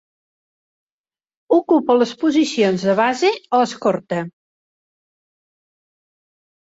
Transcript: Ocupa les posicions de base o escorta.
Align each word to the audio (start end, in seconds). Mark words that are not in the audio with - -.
Ocupa 1.57 1.97
les 1.99 2.13
posicions 2.25 2.85
de 2.87 2.95
base 3.03 3.31
o 3.59 3.63
escorta. 3.69 4.25